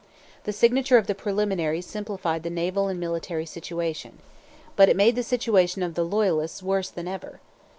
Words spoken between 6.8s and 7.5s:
than ever.